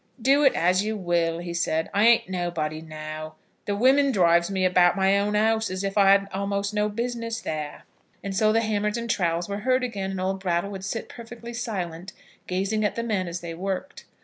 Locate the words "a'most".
6.33-6.73